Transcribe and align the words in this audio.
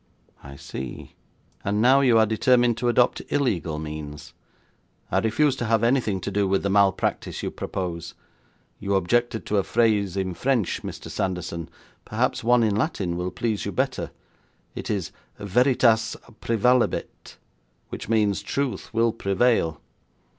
'I 0.43 0.55
see. 0.55 1.15
And 1.63 1.79
now 1.79 2.01
you 2.01 2.17
are 2.17 2.25
determined 2.25 2.75
to 2.79 2.87
adopt 2.87 3.21
illegal 3.29 3.77
means? 3.77 4.33
I 5.11 5.19
refuse 5.19 5.55
to 5.57 5.65
have 5.65 5.83
anything 5.83 6.19
to 6.21 6.31
do 6.31 6.47
with 6.47 6.63
the 6.63 6.71
malpractice 6.71 7.43
you 7.43 7.51
propose. 7.51 8.15
You 8.79 8.95
objected 8.95 9.45
to 9.45 9.57
a 9.57 9.63
phrase 9.63 10.17
in 10.17 10.33
French, 10.33 10.81
Mr. 10.81 11.07
Sanderson, 11.07 11.69
perhaps 12.03 12.43
one 12.43 12.63
in 12.63 12.75
Latin 12.75 13.15
will 13.15 13.29
please 13.29 13.63
you 13.63 13.71
better. 13.71 14.09
It 14.73 14.89
is 14.89 15.11
"Veritas 15.37 16.15
praevalebit," 16.41 17.37
which 17.89 18.09
means, 18.09 18.41
"Truth 18.41 18.91
will 18.95 19.13
prevail." 19.13 19.81